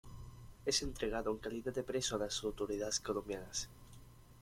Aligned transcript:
Es 0.65 0.81
entregado 0.81 1.29
en 1.29 1.37
calidad 1.37 1.73
de 1.75 1.83
preso 1.83 2.15
a 2.15 2.17
las 2.17 2.43
autoridades 2.43 2.99
colombianas. 2.99 3.69